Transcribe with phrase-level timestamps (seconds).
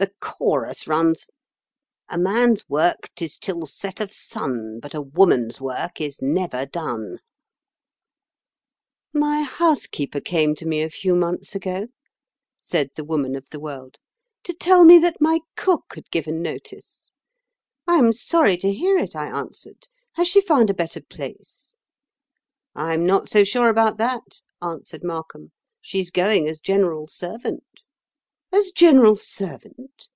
[0.00, 1.26] The chorus runs—
[2.08, 7.18] A man's work 'tis till set of sun, But a woman's work is never done!
[7.18, 7.20] [Picture: A
[9.12, 11.54] man's work 'tis till set of sun...] "My housekeeper came to me a few months
[11.54, 11.88] ago,"
[12.58, 13.98] said the Woman of the World,
[14.44, 17.10] "to tell me that my cook had given notice.
[17.86, 21.76] 'I am sorry to hear it,' I answered; 'has she found a better place?'
[22.74, 25.52] 'I am not so sure about that,' answered Markham;
[25.82, 27.64] 'she's going as general servant.'
[28.52, 30.08] 'As general servant!